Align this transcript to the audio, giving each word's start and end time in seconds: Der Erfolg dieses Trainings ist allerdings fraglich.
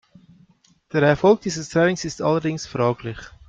Der 0.93 1.03
Erfolg 1.03 1.41
dieses 1.41 1.69
Trainings 1.69 2.05
ist 2.05 2.23
allerdings 2.23 2.65
fraglich. 2.65 3.19